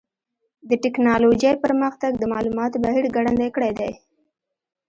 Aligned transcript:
د 0.69 0.71
ټکنالوجۍ 0.83 1.53
پرمختګ 1.65 2.11
د 2.17 2.23
معلوماتو 2.33 2.81
بهیر 2.85 3.05
ګړندی 3.15 3.49
کړی 3.55 3.71
دی. 3.79 3.91